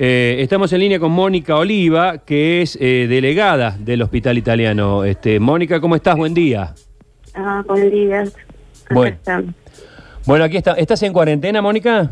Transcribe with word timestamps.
Eh, 0.00 0.36
estamos 0.44 0.72
en 0.72 0.78
línea 0.78 1.00
con 1.00 1.10
Mónica 1.10 1.56
Oliva, 1.56 2.18
que 2.18 2.62
es 2.62 2.78
eh, 2.80 3.06
delegada 3.08 3.76
del 3.80 4.00
Hospital 4.00 4.38
Italiano. 4.38 5.02
Este, 5.02 5.40
Mónica, 5.40 5.80
¿cómo 5.80 5.96
estás? 5.96 6.16
Buen 6.16 6.34
día. 6.34 6.72
Ah, 7.34 7.64
buen 7.66 7.90
día. 7.90 8.20
Acá 8.20 8.94
Bueno. 8.94 9.16
Bueno, 10.24 10.44
aquí 10.44 10.56
está. 10.56 10.74
¿Estás 10.74 11.02
en 11.02 11.12
cuarentena, 11.12 11.60
Mónica? 11.60 12.08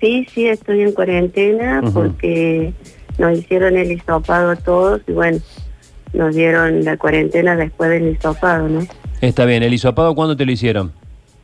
Sí, 0.00 0.26
sí, 0.34 0.48
estoy 0.48 0.80
en 0.80 0.90
cuarentena 0.90 1.82
porque 1.92 2.72
nos 3.18 3.38
hicieron 3.38 3.76
el 3.76 3.92
hisopado 3.92 4.50
a 4.50 4.56
todos 4.56 5.00
y 5.06 5.12
bueno, 5.12 5.38
nos 6.14 6.34
dieron 6.34 6.84
la 6.84 6.96
cuarentena 6.96 7.54
después 7.54 7.90
del 7.90 8.08
hisopado, 8.08 8.68
¿no? 8.68 8.80
Está 9.20 9.44
bien. 9.44 9.62
¿El 9.62 9.72
hisopado 9.72 10.16
cuándo 10.16 10.36
te 10.36 10.44
lo 10.44 10.50
hicieron? 10.50 10.90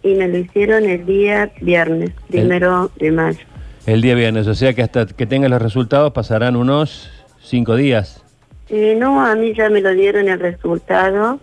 Y 0.03 0.15
me 0.15 0.27
lo 0.27 0.39
hicieron 0.39 0.83
el 0.85 1.07
día 1.07 1.53
viernes, 1.61 2.11
primero 2.29 2.91
de 2.97 3.13
mayo. 3.13 3.50
El 3.91 4.03
día 4.03 4.15
viernes, 4.15 4.47
o 4.47 4.55
sea 4.55 4.73
que 4.73 4.83
hasta 4.83 5.05
que 5.05 5.27
tengas 5.27 5.51
los 5.51 5.61
resultados 5.61 6.13
pasarán 6.13 6.55
unos 6.55 7.11
cinco 7.43 7.75
días. 7.75 8.23
Eh, 8.69 8.95
no, 8.97 9.21
a 9.21 9.35
mí 9.35 9.53
ya 9.53 9.69
me 9.69 9.81
lo 9.81 9.91
dieron 9.93 10.29
el 10.29 10.39
resultado, 10.39 11.41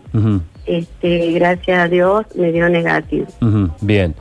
este, 0.65 1.31
gracias 1.33 1.77
a 1.77 1.87
Dios 1.89 2.25
me 2.35 2.53
dio 2.53 2.69
negativo. 2.69 3.27
Bien. 3.81 4.15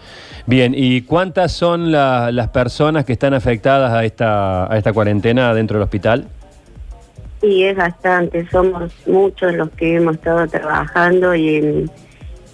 Bien, 0.44 0.74
¿y 0.76 1.02
cuántas 1.02 1.52
son 1.52 1.92
la- 1.92 2.32
las 2.32 2.48
personas 2.48 3.04
que 3.04 3.12
están 3.12 3.32
afectadas 3.32 3.92
a 3.92 4.04
esta, 4.04 4.72
a 4.72 4.76
esta 4.76 4.92
cuarentena 4.92 5.54
dentro 5.54 5.78
del 5.78 5.84
hospital? 5.84 6.24
Y 7.42 7.62
es 7.62 7.76
bastante, 7.76 8.44
somos 8.50 8.92
muchos 9.06 9.54
los 9.54 9.70
que 9.70 9.94
hemos 9.96 10.16
estado 10.16 10.48
trabajando 10.48 11.32
y 11.36 11.54
en- 11.56 11.90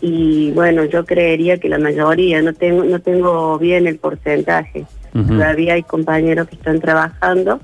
y 0.02 0.50
bueno, 0.50 0.84
yo 0.84 1.06
creería 1.06 1.56
que 1.56 1.70
la 1.70 1.78
mayoría, 1.78 2.42
no 2.42 2.52
tengo 2.52 2.84
no 2.84 2.98
tengo 3.00 3.58
bien 3.58 3.86
el 3.86 3.96
porcentaje. 3.98 4.84
Todavía 5.12 5.74
hay 5.74 5.82
compañeros 5.82 6.48
que 6.48 6.54
están 6.54 6.80
trabajando, 6.80 7.60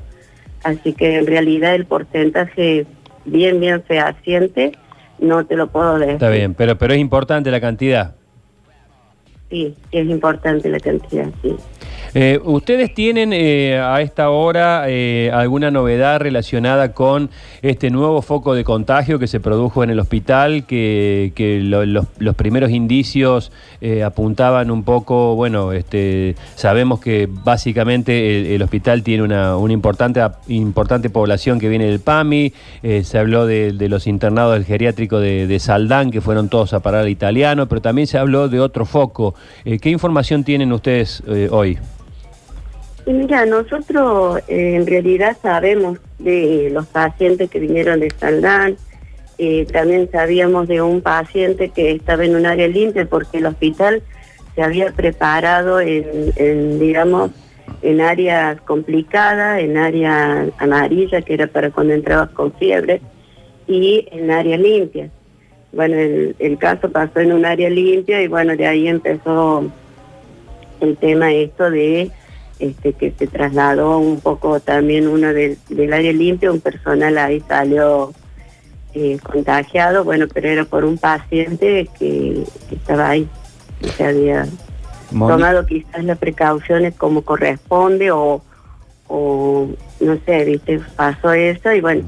así 0.64 0.92
que 0.92 1.16
en 1.16 1.26
realidad 1.26 1.74
el 1.74 1.86
porcentaje 1.86 2.86
bien 3.24 3.58
bien 3.58 3.82
fehaciente 3.82 4.72
no 5.18 5.46
te 5.46 5.56
lo 5.56 5.68
puedo 5.68 5.98
decir. 5.98 6.14
Está 6.14 6.28
bien, 6.30 6.54
pero, 6.54 6.76
pero 6.76 6.92
es 6.94 7.00
importante 7.00 7.50
la 7.50 7.60
cantidad. 7.60 8.14
Sí 9.50 9.74
es 9.92 10.06
importante 10.08 10.68
la 10.68 10.78
cantidad, 10.78 11.28
sí. 11.42 11.56
Eh, 12.20 12.40
¿Ustedes 12.42 12.92
tienen 12.94 13.32
eh, 13.32 13.78
a 13.78 14.00
esta 14.00 14.30
hora 14.30 14.86
eh, 14.88 15.30
alguna 15.32 15.70
novedad 15.70 16.18
relacionada 16.18 16.92
con 16.92 17.30
este 17.62 17.90
nuevo 17.90 18.22
foco 18.22 18.54
de 18.56 18.64
contagio 18.64 19.20
que 19.20 19.28
se 19.28 19.38
produjo 19.38 19.84
en 19.84 19.90
el 19.90 20.00
hospital? 20.00 20.66
Que, 20.66 21.30
que 21.36 21.60
lo- 21.60 21.86
los, 21.86 22.34
primeros 22.34 22.72
indicios 22.72 23.52
apuntaban 24.04 24.72
un 24.72 24.82
poco, 24.82 25.36
bueno, 25.36 25.70
este, 25.72 26.34
sabemos 26.56 26.98
que 26.98 27.28
básicamente 27.30 28.52
el, 28.56 28.62
hospital 28.62 29.04
tiene 29.04 29.22
una, 29.22 29.54
importante, 29.72 30.20
importante 30.48 31.10
población 31.10 31.60
que 31.60 31.68
viene 31.68 31.86
del 31.86 32.00
PAMI, 32.00 32.52
se 33.02 33.18
habló 33.18 33.46
de, 33.46 33.72
los 33.88 34.08
internados 34.08 34.54
del 34.54 34.64
geriátrico 34.64 35.20
de, 35.20 35.46
de 35.46 35.58
Saldán, 35.60 36.10
que 36.10 36.20
fueron 36.20 36.48
todos 36.48 36.72
a 36.72 36.80
parar 36.80 37.02
al 37.02 37.10
italiano, 37.10 37.68
pero 37.68 37.80
también 37.80 38.08
se 38.08 38.18
habló 38.18 38.48
de 38.48 38.58
otro 38.58 38.86
foco. 38.86 39.36
¿Qué 39.64 39.90
información 39.90 40.42
tienen 40.42 40.72
ustedes 40.72 41.22
hoy? 41.50 41.78
Y 43.08 43.12
mira, 43.14 43.46
nosotros 43.46 44.38
eh, 44.48 44.74
en 44.74 44.86
realidad 44.86 45.34
sabemos 45.40 45.98
de 46.18 46.68
los 46.70 46.86
pacientes 46.88 47.48
que 47.48 47.58
vinieron 47.58 48.00
de 48.00 48.10
Saldán, 48.10 48.76
eh, 49.38 49.64
también 49.72 50.10
sabíamos 50.12 50.68
de 50.68 50.82
un 50.82 51.00
paciente 51.00 51.70
que 51.70 51.92
estaba 51.92 52.26
en 52.26 52.36
un 52.36 52.44
área 52.44 52.68
limpia 52.68 53.06
porque 53.06 53.38
el 53.38 53.46
hospital 53.46 54.02
se 54.54 54.62
había 54.62 54.92
preparado 54.92 55.80
en, 55.80 56.78
digamos, 56.78 57.30
en 57.80 58.02
áreas 58.02 58.60
complicadas, 58.60 59.60
en 59.60 59.78
área 59.78 60.46
amarilla, 60.58 61.22
que 61.22 61.32
era 61.32 61.46
para 61.46 61.70
cuando 61.70 61.94
entrabas 61.94 62.28
con 62.32 62.52
fiebre, 62.52 63.00
y 63.66 64.06
en 64.12 64.30
área 64.30 64.58
limpia. 64.58 65.08
Bueno, 65.72 65.96
el, 65.96 66.36
el 66.38 66.58
caso 66.58 66.90
pasó 66.90 67.20
en 67.20 67.32
un 67.32 67.46
área 67.46 67.70
limpia 67.70 68.20
y 68.20 68.28
bueno, 68.28 68.54
de 68.54 68.66
ahí 68.66 68.86
empezó 68.86 69.64
el 70.82 70.94
tema 70.98 71.32
esto 71.32 71.70
de 71.70 72.10
este 72.58 72.92
que 72.92 73.12
se 73.18 73.26
trasladó 73.26 73.98
un 73.98 74.20
poco 74.20 74.60
también 74.60 75.06
uno 75.08 75.32
del, 75.32 75.58
del 75.68 75.92
área 75.92 76.12
limpia, 76.12 76.50
un 76.52 76.60
personal 76.60 77.16
ahí 77.18 77.42
salió 77.46 78.12
eh, 78.94 79.18
contagiado, 79.22 80.04
bueno, 80.04 80.26
pero 80.32 80.48
era 80.48 80.64
por 80.64 80.84
un 80.84 80.98
paciente 80.98 81.88
que, 81.98 82.42
que 82.68 82.74
estaba 82.74 83.10
ahí, 83.10 83.28
que 83.80 83.88
se 83.90 84.04
había 84.04 84.46
Moni- 85.10 85.32
tomado 85.34 85.66
quizás 85.66 86.04
las 86.04 86.18
precauciones 86.18 86.94
como 86.96 87.22
corresponde 87.22 88.10
o, 88.10 88.42
o 89.06 89.68
no 90.00 90.18
sé, 90.26 90.44
viste, 90.44 90.80
pasó 90.96 91.32
eso 91.32 91.72
y 91.72 91.80
bueno, 91.80 92.02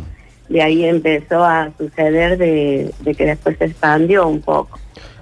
de 0.49 0.63
ahí 0.63 0.85
empezó 0.85 1.45
a 1.45 1.71
suceder 1.79 2.37
de, 2.39 2.93
de 3.01 3.15
que 3.15 3.25
después 3.27 3.57
se 3.59 3.67
expandió 3.67 4.27
un 4.27 4.41
poco. 4.41 4.79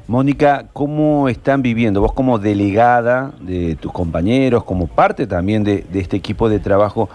Mónica, 0.08 0.64
¿cómo 0.72 1.28
están 1.28 1.60
viviendo? 1.60 2.00
Vos 2.00 2.14
como 2.14 2.38
delegada 2.38 3.32
de 3.42 3.76
tus 3.76 3.92
compañeros, 3.92 4.64
como 4.64 4.86
parte 4.86 5.26
también 5.26 5.64
de, 5.64 5.84
este 5.92 6.16
equipo 6.16 6.48
de 6.48 6.60
trabajo, 6.60 7.10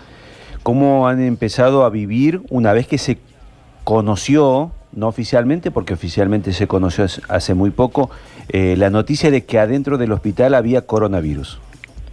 ¿cómo 0.61 1.07
han 1.07 1.19
empezado 1.19 1.85
a 1.85 1.89
vivir 1.89 2.43
una 2.51 2.71
vez 2.71 2.85
que 2.85 2.99
se 2.99 3.17
conoció, 3.83 4.71
no 4.91 5.07
oficialmente, 5.07 5.71
porque 5.71 5.95
oficialmente 5.95 6.53
se 6.53 6.67
conoció 6.67 7.07
hace- 7.29 7.53
muy 7.55 7.71
poco, 7.71 8.11
eh, 8.49 8.75
la 8.77 8.91
noticia 8.91 9.31
de 9.31 9.43
que 9.43 9.57
adentro 9.57 9.97
del 9.97 10.11
hospital 10.11 10.53
había 10.53 10.83
coronavirus 10.85 11.59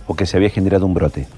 o 0.07 0.15
que 0.17 0.25
se 0.25 0.39
había 0.39 0.49
generado 0.49 0.87
un 0.87 0.95
brote? 0.95 1.29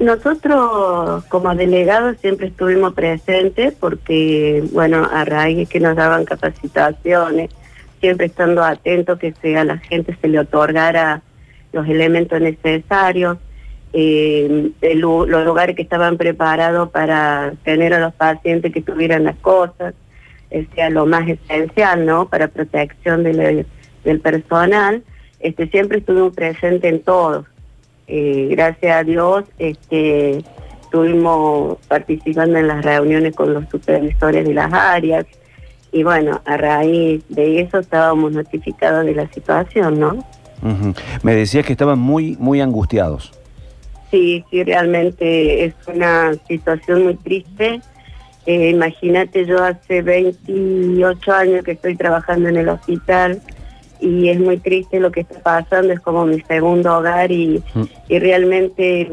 Nosotros 0.00 1.24
como 1.30 1.54
delegados 1.54 2.18
siempre 2.20 2.48
estuvimos 2.48 2.92
presentes 2.92 3.72
porque, 3.72 4.62
bueno, 4.72 5.08
a 5.10 5.24
raíz 5.24 5.66
que 5.70 5.80
nos 5.80 5.96
daban 5.96 6.26
capacitaciones, 6.26 7.48
siempre 8.02 8.26
estando 8.26 8.64
atentos 8.64 9.16
que 9.20 9.56
a 9.56 9.64
la 9.64 9.78
gente 9.78 10.16
se 10.20 10.26
le 10.26 10.40
otorgara 10.40 11.22
los 11.72 11.88
elementos 11.88 12.40
necesarios, 12.40 13.38
eh, 13.92 14.72
los 14.96 15.44
lugares 15.46 15.76
que 15.76 15.82
estaban 15.82 16.16
preparados 16.16 16.90
para 16.90 17.54
tener 17.62 17.94
a 17.94 18.00
los 18.00 18.12
pacientes 18.14 18.72
que 18.72 18.82
tuvieran 18.82 19.22
las 19.22 19.36
cosas, 19.36 19.94
eh, 20.50 20.66
sea 20.74 20.90
lo 20.90 21.06
más 21.06 21.28
esencial, 21.28 22.04
¿no? 22.04 22.28
Para 22.28 22.48
protección 22.48 23.22
del, 23.22 23.66
personal, 24.20 25.04
este, 25.38 25.68
siempre 25.68 25.98
estuvimos 25.98 26.34
presentes 26.34 26.92
en 26.92 27.02
todos. 27.02 27.46
Eh, 28.08 28.48
gracias 28.50 28.96
a 28.96 29.04
Dios 29.04 29.44
este, 29.58 30.42
estuvimos 30.80 31.78
participando 31.86 32.58
en 32.58 32.66
las 32.66 32.84
reuniones 32.84 33.36
con 33.36 33.54
los 33.54 33.68
supervisores 33.70 34.44
de 34.44 34.54
las 34.54 34.72
áreas 34.72 35.24
y 35.92 36.02
bueno, 36.02 36.40
a 36.44 36.56
raíz 36.56 37.22
de 37.28 37.60
eso 37.60 37.78
estábamos 37.78 38.32
notificados 38.32 39.04
de 39.04 39.14
la 39.14 39.28
situación, 39.28 40.00
¿no? 40.00 40.24
Me 41.22 41.34
decías 41.34 41.66
que 41.66 41.72
estaban 41.72 41.98
muy, 41.98 42.36
muy 42.38 42.60
angustiados. 42.60 43.32
Sí, 44.10 44.44
sí, 44.50 44.62
realmente 44.62 45.64
es 45.64 45.74
una 45.86 46.32
situación 46.46 47.04
muy 47.04 47.14
triste. 47.16 47.80
Eh, 48.46 48.70
imagínate, 48.70 49.44
yo 49.46 49.62
hace 49.62 50.02
28 50.02 51.32
años 51.32 51.64
que 51.64 51.72
estoy 51.72 51.96
trabajando 51.96 52.48
en 52.48 52.56
el 52.56 52.68
hospital 52.68 53.40
y 54.00 54.28
es 54.28 54.38
muy 54.40 54.58
triste 54.58 54.98
lo 55.00 55.12
que 55.12 55.20
está 55.20 55.40
pasando, 55.40 55.92
es 55.92 56.00
como 56.00 56.24
mi 56.26 56.40
segundo 56.42 56.96
hogar 56.98 57.30
y, 57.30 57.62
Mm. 57.74 57.82
y 58.08 58.18
realmente 58.18 59.08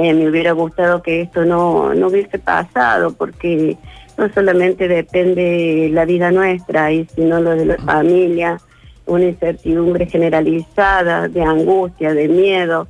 eh, 0.00 0.14
me 0.14 0.28
hubiera 0.28 0.52
gustado 0.52 1.02
que 1.02 1.22
esto 1.22 1.44
no, 1.44 1.92
no 1.92 2.06
hubiese 2.06 2.38
pasado 2.38 3.12
porque 3.14 3.76
no 4.16 4.32
solamente 4.32 4.86
depende 4.86 5.90
la 5.92 6.04
vida 6.04 6.30
nuestra, 6.30 6.92
y 6.92 7.04
sino 7.16 7.40
lo 7.40 7.50
de 7.50 7.66
la 7.66 7.78
familia, 7.78 8.60
una 9.06 9.24
incertidumbre 9.24 10.06
generalizada 10.06 11.26
de 11.26 11.42
angustia, 11.42 12.14
de 12.14 12.28
miedo, 12.28 12.86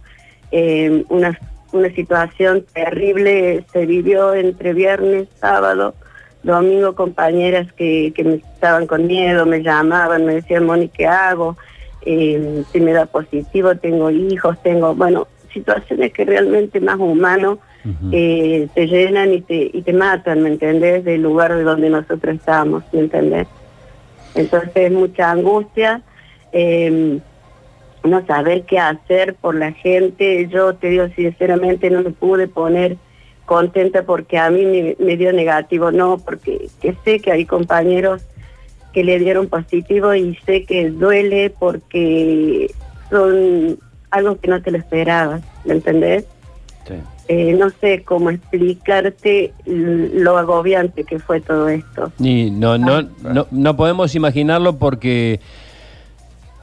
eh, 0.51 1.03
una, 1.09 1.39
una 1.73 1.89
situación 1.95 2.67
terrible 2.75 3.65
se 3.73 3.87
vivió 3.87 4.35
entre 4.35 4.75
viernes, 4.75 5.29
sábado, 5.41 5.95
domingo, 6.43 6.95
compañeras 6.95 7.73
que, 7.73 8.13
que 8.15 8.23
me 8.23 8.35
estaban 8.35 8.87
con 8.87 9.07
miedo, 9.07 9.47
me 9.47 9.63
llamaban, 9.63 10.27
me 10.27 10.35
decían, 10.35 10.67
Moni, 10.67 10.89
¿qué 10.89 11.07
hago? 11.07 11.57
Eh, 12.03 12.65
si 12.71 12.81
me 12.81 12.93
da 12.93 13.07
positivo, 13.07 13.77
tengo 13.77 14.11
hijos, 14.11 14.63
tengo, 14.63 14.95
bueno, 14.95 15.27
situaciones 15.59 16.13
que 16.13 16.25
realmente 16.25 16.81
más 16.81 16.99
humanos 16.99 17.59
Ujú. 17.85 18.11
eh, 18.13 18.69
te 18.75 18.87
llenan 18.87 19.33
y 19.33 19.41
te, 19.41 19.71
y 19.73 19.83
te 19.83 19.93
matan, 19.93 20.43
¿me 20.43 20.51
entendés? 20.51 21.05
Del 21.05 21.23
lugar 21.23 21.55
de 21.55 21.63
donde 21.63 21.91
nosotros 21.91 22.37
estamos, 22.37 22.83
¿me 22.93 23.01
entendés? 23.01 23.47
Entonces, 24.35 24.93
mucha 24.93 25.31
angustia, 25.31 26.03
eh, 26.53 27.19
no 28.05 28.27
saber 28.27 28.63
qué 28.63 28.79
hacer 28.79 29.35
por 29.35 29.55
la 29.55 29.73
gente. 29.73 30.49
Yo 30.49 30.75
te 30.75 30.91
digo 30.91 31.09
sinceramente, 31.17 31.91
no 31.91 32.03
me 32.03 32.11
pude 32.11 32.49
poner 32.49 32.97
contenta 33.47 34.03
porque 34.03 34.39
a 34.39 34.51
mí 34.51 34.65
me, 34.65 34.97
me 34.99 35.17
dio 35.17 35.33
negativo, 35.33 35.91
no, 35.91 36.19
porque 36.19 36.69
que 36.81 36.95
sé 37.05 37.21
que 37.21 37.33
hay 37.33 37.47
compañeros 37.47 38.23
que 38.93 39.05
le 39.05 39.19
dieron 39.19 39.49
positivo 39.49 40.15
y 40.15 40.37
sé 40.47 40.65
que 40.65 40.91
duele 40.91 41.51
porque 41.51 42.71
son 43.11 43.79
algo 44.11 44.39
que 44.39 44.49
no 44.49 44.63
te 44.63 44.71
lo 44.71 44.79
esperabas, 44.79 45.43
¿me 45.65 45.75
entendés? 45.75 46.25
Eh, 47.31 47.53
no 47.59 47.69
sé 47.69 48.03
cómo 48.05 48.31
explicarte 48.31 49.53
lo 49.67 50.39
agobiante 50.39 51.05
que 51.05 51.19
fue 51.19 51.43
todo 51.43 51.69
esto. 51.69 52.11
Y 52.19 52.51
no, 52.51 52.79
no, 52.79 53.03
no, 53.03 53.47
no 53.51 53.77
podemos 53.77 54.15
imaginarlo 54.15 54.79
porque 54.79 55.39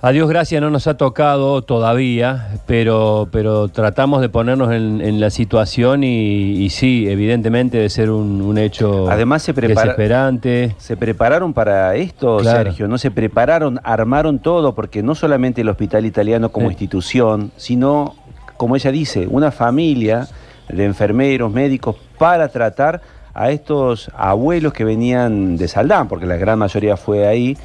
a 0.01 0.11
Dios 0.11 0.29
gracias 0.29 0.61
no 0.61 0.69
nos 0.69 0.87
ha 0.87 0.97
tocado 0.97 1.61
todavía, 1.63 2.49
pero, 2.67 3.27
pero 3.31 3.69
tratamos 3.69 4.21
de 4.21 4.29
ponernos 4.29 4.71
en, 4.71 5.19
la 5.19 5.29
situación 5.29 6.03
y, 6.03 6.69
sí, 6.69 7.07
evidentemente 7.07 7.77
de 7.77 7.89
ser 7.89 8.11
un, 8.11 8.57
hecho 8.57 9.09
Además 9.09 9.41
se 9.41 9.53
desesperante. 9.53 10.75
Se 10.77 10.95
prepararon 10.95 11.53
para 11.53 11.95
esto, 11.95 12.43
Sergio, 12.43 12.87
no 12.87 12.97
se 12.97 13.11
prepararon, 13.11 13.79
armaron 13.83 14.39
todo, 14.39 14.75
porque 14.75 15.01
no 15.01 15.15
solamente 15.15 15.61
el 15.61 15.69
Hospital 15.69 16.05
Italiano 16.05 16.49
como 16.49 16.69
institución, 16.69 17.51
sino, 17.57 18.15
como 18.57 18.75
ella 18.75 18.91
dice, 18.91 19.27
una 19.27 19.51
familia 19.51 20.27
de 20.69 20.85
enfermeros, 20.85 21.51
médicos, 21.51 21.95
para 22.17 22.49
tratar 22.49 23.01
a 23.33 23.51
estos 23.51 24.09
abuelos 24.15 24.73
que 24.73 24.83
venían 24.83 25.57
de 25.57 25.67
Saldán, 25.67 26.07
porque 26.07 26.25
la 26.25 26.37
gran 26.37 26.57
mayoría 26.59 26.95
fue 26.95 27.27
ahí 27.27 27.57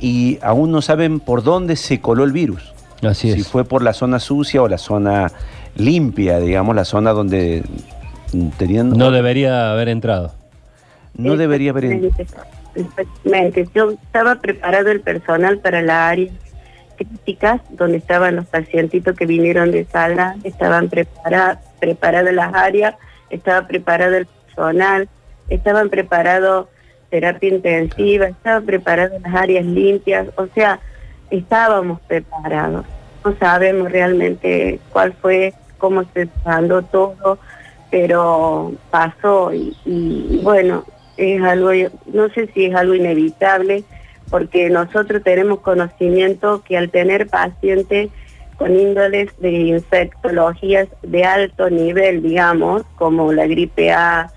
y 0.00 0.38
aún 0.42 0.70
no 0.70 0.82
saben 0.82 1.20
por 1.20 1.42
dónde 1.42 1.76
se 1.76 2.00
coló 2.00 2.24
el 2.24 2.32
virus. 2.32 2.72
Así 3.02 3.32
si 3.32 3.42
fue 3.42 3.64
por 3.64 3.82
la 3.82 3.92
zona 3.92 4.18
sucia 4.18 4.62
o 4.62 4.68
la 4.68 4.78
zona 4.78 5.30
limpia, 5.76 6.38
digamos, 6.38 6.74
la 6.74 6.84
zona 6.84 7.12
donde 7.12 7.62
tenían... 8.56 8.90
No 8.90 9.10
debería 9.10 9.70
haber 9.70 9.88
entrado. 9.88 10.32
No 11.14 11.36
debería 11.36 11.70
haber 11.70 11.84
entrado. 11.84 12.26
Yo 13.74 13.90
estaba 13.90 14.36
preparado 14.36 14.90
el 14.90 15.00
personal 15.00 15.58
para 15.58 15.82
la 15.82 16.08
área 16.08 16.32
críticas, 16.98 17.60
donde 17.70 17.98
estaban 17.98 18.36
los 18.36 18.46
pacientitos 18.46 19.16
que 19.16 19.24
vinieron 19.24 19.70
de 19.70 19.84
sala, 19.84 20.36
estaban 20.44 20.88
preparadas 20.88 21.58
preparadas 21.78 22.34
las 22.34 22.52
áreas, 22.54 22.96
estaba 23.30 23.66
preparado 23.66 24.16
el 24.16 24.26
personal, 24.26 25.08
estaban 25.48 25.88
preparados 25.88 26.66
terapia 27.10 27.48
intensiva, 27.48 28.26
estaba 28.26 28.60
preparado 28.60 29.16
en 29.16 29.22
las 29.22 29.34
áreas 29.34 29.64
limpias, 29.64 30.28
o 30.36 30.46
sea, 30.54 30.80
estábamos 31.30 32.00
preparados. 32.02 32.86
No 33.24 33.36
sabemos 33.38 33.90
realmente 33.90 34.78
cuál 34.92 35.12
fue, 35.14 35.52
cómo 35.78 36.04
se 36.14 36.28
mandó 36.44 36.82
todo, 36.82 37.38
pero 37.90 38.72
pasó 38.90 39.52
y, 39.52 40.40
bueno, 40.42 40.84
es 41.16 41.42
algo, 41.42 41.70
no 42.06 42.28
sé 42.30 42.48
si 42.54 42.66
es 42.66 42.74
algo 42.74 42.94
inevitable, 42.94 43.84
porque 44.30 44.68
nosotros 44.70 45.22
tenemos 45.22 45.60
conocimiento 45.60 46.62
que 46.62 46.76
al 46.76 46.90
tener 46.90 47.28
pacientes 47.28 48.10
con 48.56 48.78
índoles 48.78 49.30
de 49.38 49.50
infectologías 49.50 50.88
de 51.02 51.24
alto 51.24 51.70
nivel, 51.70 52.22
digamos, 52.22 52.82
como 52.96 53.32
la 53.32 53.46
gripe 53.46 53.92
A, 53.92 54.30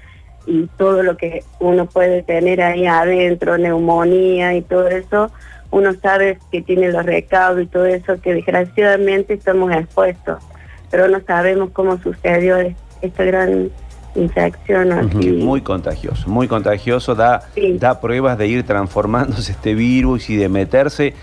y 0.45 0.67
todo 0.77 1.03
lo 1.03 1.17
que 1.17 1.43
uno 1.59 1.85
puede 1.85 2.23
tener 2.23 2.61
ahí 2.61 2.85
adentro, 2.85 3.57
neumonía 3.57 4.55
y 4.55 4.61
todo 4.61 4.87
eso, 4.87 5.31
uno 5.71 5.93
sabe 5.93 6.37
que 6.51 6.61
tiene 6.61 6.91
los 6.91 7.05
recaudos 7.05 7.63
y 7.63 7.67
todo 7.67 7.85
eso, 7.85 8.19
que 8.21 8.33
desgraciadamente 8.33 9.33
estamos 9.33 9.71
expuestos, 9.73 10.43
pero 10.89 11.07
no 11.07 11.21
sabemos 11.21 11.69
cómo 11.71 11.97
sucedió 11.99 12.57
esta 13.01 13.23
gran 13.23 13.69
infección. 14.15 14.91
Así. 14.91 15.31
Muy 15.31 15.61
contagioso, 15.61 16.29
muy 16.29 16.47
contagioso, 16.47 17.15
da, 17.15 17.43
da 17.79 18.01
pruebas 18.01 18.37
de 18.37 18.47
ir 18.47 18.63
transformándose 18.63 19.53
este 19.53 19.73
virus 19.73 20.29
y 20.29 20.35
de 20.35 20.49
meterse 20.49 21.13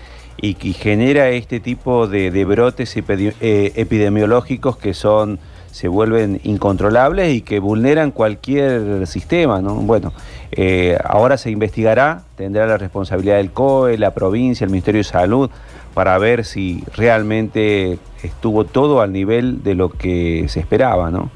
y 0.41 0.55
que 0.55 0.73
genera 0.73 1.29
este 1.29 1.59
tipo 1.59 2.07
de, 2.07 2.45
brotes 2.45 2.95
eh, 2.97 3.73
epidemiológicos 3.75 4.77
que 4.77 4.93
son 4.93 5.39
se 5.71 5.87
vuelven 5.87 6.39
incontrolables 6.43 7.33
y 7.33 7.41
que 7.41 7.59
vulneran 7.59 8.11
cualquier 8.11 9.05
sistema. 9.07 9.61
¿no? 9.61 9.75
Bueno, 9.75 10.13
eh, 10.51 10.97
ahora 11.03 11.37
se 11.37 11.51
investigará, 11.51 12.23
tendrá 12.35 12.65
la 12.65 12.77
responsabilidad 12.77 13.37
del 13.37 13.51
COE, 13.51 13.97
la 13.97 14.13
provincia, 14.13 14.65
el 14.65 14.71
Ministerio 14.71 14.99
de 14.99 15.05
Salud, 15.05 15.49
para 15.93 16.17
ver 16.17 16.45
si 16.45 16.83
realmente 16.95 17.99
estuvo 18.23 18.65
todo 18.65 19.01
al 19.01 19.11
nivel 19.11 19.63
de 19.63 19.75
lo 19.75 19.89
que 19.89 20.45
se 20.47 20.59
esperaba. 20.59 21.11
¿no? 21.11 21.31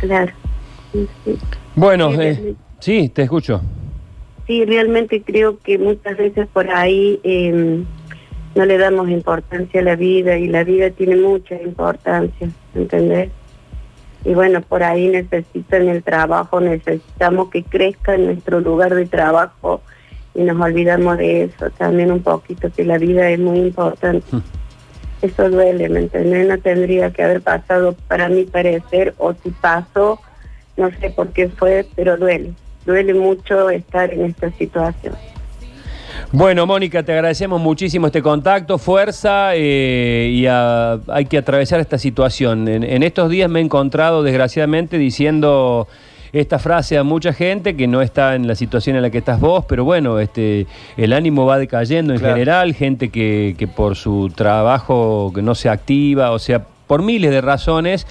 Claro. 0.00 0.32
Bueno, 1.74 2.10
eh, 2.20 2.54
sí, 2.78 3.08
te 3.08 3.22
escucho. 3.22 3.60
Sí, 4.46 4.64
realmente 4.64 5.22
creo 5.22 5.58
que 5.58 5.78
muchas 5.78 6.16
veces 6.16 6.46
por 6.52 6.70
ahí 6.70 7.18
em, 7.24 7.84
no 8.54 8.64
le 8.64 8.78
damos 8.78 9.08
importancia 9.08 9.80
a 9.80 9.84
la 9.84 9.96
vida 9.96 10.36
y 10.36 10.48
la 10.48 10.64
vida 10.64 10.90
tiene 10.90 11.16
mucha 11.16 11.60
importancia, 11.60 12.48
¿entendés? 12.74 13.30
Y 14.24 14.32
bueno, 14.32 14.62
por 14.62 14.82
ahí 14.82 15.08
necesitan 15.08 15.88
el 15.88 16.02
trabajo, 16.02 16.60
necesitamos 16.60 17.50
que 17.50 17.62
crezca 17.62 18.16
nuestro 18.16 18.60
lugar 18.60 18.94
de 18.94 19.06
trabajo 19.06 19.82
y 20.34 20.42
nos 20.42 20.60
olvidamos 20.60 21.18
de 21.18 21.44
eso 21.44 21.70
también 21.70 22.10
un 22.10 22.22
poquito, 22.22 22.70
que 22.72 22.84
la 22.84 22.98
vida 22.98 23.28
es 23.30 23.38
muy 23.38 23.58
importante. 23.58 24.24
Hmm. 24.30 24.42
Eso 25.20 25.48
duele, 25.48 25.88
¿me 25.88 26.00
entiendes? 26.00 26.48
No 26.48 26.58
tendría 26.58 27.10
que 27.10 27.22
haber 27.22 27.40
pasado 27.40 27.94
para 28.08 28.28
mi 28.28 28.44
parecer, 28.44 29.14
o 29.18 29.32
si 29.34 29.50
pasó, 29.50 30.20
no 30.76 30.90
sé 31.00 31.10
por 31.10 31.28
qué 31.28 31.48
fue, 31.48 31.86
pero 31.94 32.16
duele. 32.16 32.52
Duele 32.84 33.14
mucho 33.14 33.70
estar 33.70 34.12
en 34.12 34.24
esta 34.24 34.50
situación. 34.52 35.14
Bueno, 36.36 36.66
Mónica, 36.66 37.04
te 37.04 37.12
agradecemos 37.12 37.60
muchísimo 37.60 38.08
este 38.08 38.20
contacto, 38.20 38.76
fuerza 38.76 39.54
eh, 39.54 40.32
y 40.32 40.46
hay 40.46 41.26
que 41.26 41.38
atravesar 41.38 41.78
esta 41.78 41.96
situación. 41.96 42.66
En, 42.66 43.04
estos 43.04 43.30
días 43.30 43.48
me 43.48 43.60
he 43.60 43.62
encontrado, 43.62 44.24
desgraciadamente, 44.24 44.98
diciendo 44.98 45.86
esta 46.32 46.58
frase 46.58 46.98
a 46.98 47.04
mucha 47.04 47.32
gente 47.32 47.76
que 47.76 47.86
no 47.86 48.02
está 48.02 48.34
en 48.34 48.48
la 48.48 48.56
situación 48.56 48.96
en 48.96 49.02
la 49.02 49.10
que 49.10 49.18
estás 49.18 49.38
vos, 49.38 49.64
pero 49.68 49.84
bueno, 49.84 50.18
este, 50.18 50.66
el 50.96 51.12
ánimo 51.12 51.46
va 51.46 51.56
decayendo 51.56 52.12
en 52.12 52.18
general, 52.18 52.74
gente 52.74 53.10
que, 53.10 53.54
que 53.56 53.68
por 53.68 53.94
su 53.94 54.32
trabajo 54.34 55.30
que 55.32 55.40
no 55.40 55.54
se 55.54 55.68
activa, 55.68 56.32
o 56.32 56.40
sea, 56.40 56.66
por 56.86 57.02
miles 57.02 57.30
de 57.30 57.40
razones. 57.40 58.06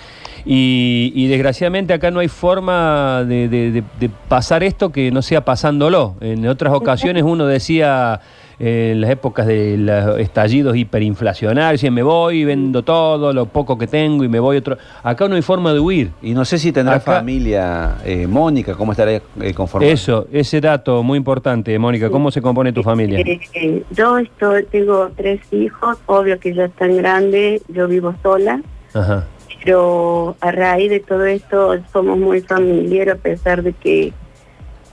Y, 0.46 1.28
desgraciadamente 1.28 1.94
acá 1.94 2.12
no 2.12 2.20
hay 2.20 2.28
forma 2.28 3.24
de, 3.24 3.84
pasar 4.28 4.64
esto 4.64 4.92
que 4.92 5.12
no 5.12 5.22
sea 5.22 5.46
pasándolo. 5.46 6.16
En 6.22 6.46
otras 6.48 6.74
ocasiones 6.74 7.24
uno 7.24 7.46
decía 7.46 8.20
en 8.66 9.02
las 9.02 9.10
épocas 9.10 9.46
de 9.46 9.78
los 9.78 10.20
estallidos 10.20 10.76
hiperinflacionarios, 10.76 11.84
y 11.84 11.92
me 11.92 12.04
voy, 12.04 12.46
vendo 12.46 12.82
todo, 12.84 13.34
lo 13.34 13.46
poco 13.46 13.78
que 13.78 13.88
tengo 13.88 14.24
y 14.24 14.30
me 14.30 14.40
voy 14.40 14.58
otro. 14.58 14.78
Acá 15.04 15.28
no 15.28 15.36
hay 15.36 15.42
forma 15.42 15.74
de 15.74 15.80
huir. 15.80 16.12
Y 16.22 16.34
no 16.34 16.46
sé 16.46 16.58
si 16.58 16.72
tendrá 16.72 17.00
familia, 17.00 17.98
eh, 18.06 18.26
Mónica, 18.26 18.76
¿cómo 18.76 18.94
estará 18.94 19.12
eh, 19.12 19.22
conformada? 19.54 19.92
Eso, 19.92 20.28
ese 20.32 20.62
dato 20.62 21.04
muy 21.04 21.18
importante, 21.18 21.78
Mónica, 21.78 22.10
¿cómo 22.10 22.32
se 22.32 22.42
compone 22.42 22.72
tu 22.72 22.84
familia? 22.84 23.20
Eh, 23.20 23.84
yo 23.92 24.18
estoy, 24.18 24.64
tengo 24.66 25.12
tres 25.16 25.42
hijos, 25.52 25.98
obvio 26.06 26.40
que 26.40 26.54
ya 26.54 26.66
están 26.66 26.96
grandes, 26.98 27.62
yo 27.68 27.88
vivo 27.88 28.16
sola. 28.24 28.62
Ajá 28.94 29.26
pero 29.64 30.36
a 30.42 30.52
raíz 30.52 30.90
de 30.90 31.00
todo 31.00 31.26
esto 31.26 31.76
somos 31.92 32.18
muy 32.18 32.42
familiares 32.42 33.16
a 33.16 33.18
pesar 33.18 33.64
de 33.64 33.74
que, 33.74 34.14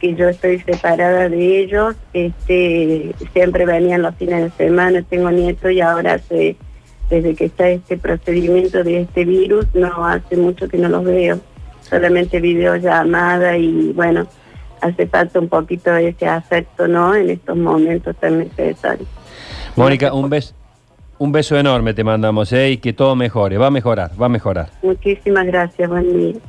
que 0.00 0.14
yo 0.14 0.28
estoy 0.28 0.58
separada 0.60 1.28
de 1.28 1.60
ellos, 1.60 1.94
este 2.12 3.14
siempre 3.32 3.66
venían 3.66 4.02
los 4.02 4.14
fines 4.16 4.42
de 4.44 4.50
semana, 4.66 5.02
tengo 5.02 5.30
nietos 5.30 5.70
y 5.70 5.80
ahora 5.80 6.14
hace, 6.14 6.56
desde 7.10 7.34
que 7.34 7.44
está 7.44 7.68
este 7.68 7.98
procedimiento 7.98 8.82
de 8.82 9.02
este 9.02 9.24
virus, 9.24 9.66
no 9.74 10.06
hace 10.06 10.36
mucho 10.36 10.66
que 10.68 10.78
no 10.78 10.88
los 10.88 11.04
veo, 11.04 11.38
solamente 11.82 12.40
videollamada 12.40 13.56
y 13.56 13.92
bueno, 13.92 14.26
hace 14.80 15.06
falta 15.06 15.38
un 15.38 15.48
poquito 15.48 15.92
de 15.92 16.08
ese 16.08 16.26
afecto, 16.26 16.88
¿no? 16.88 17.14
En 17.14 17.30
estos 17.30 17.56
momentos 17.56 18.16
tan 18.16 18.38
necesarios. 18.38 19.08
Mónica, 19.76 20.12
un 20.12 20.28
beso. 20.28 20.54
Un 21.18 21.32
beso 21.32 21.58
enorme 21.58 21.92
te 21.92 22.02
mandamos, 22.02 22.50
¿eh? 22.54 22.70
Y 22.70 22.76
que 22.78 22.94
todo 22.94 23.14
mejore. 23.14 23.58
Va 23.58 23.66
a 23.66 23.70
mejorar, 23.70 24.10
va 24.18 24.24
a 24.24 24.28
mejorar. 24.30 24.70
Muchísimas 24.82 25.44
gracias, 25.44 25.86
buen 25.86 26.16
día. 26.16 26.40